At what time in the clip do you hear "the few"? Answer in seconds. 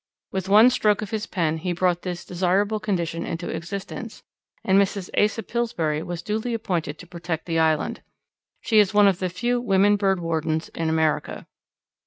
9.19-9.61